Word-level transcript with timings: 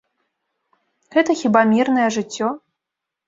Гэта 1.17 1.31
хіба 1.43 1.61
мірнае 1.73 2.07
жыццё? 2.17 2.47